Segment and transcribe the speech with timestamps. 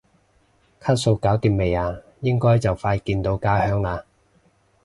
[0.79, 1.95] 卡數搞掂未啊？
[2.21, 4.03] 應該就快見到家鄉啦？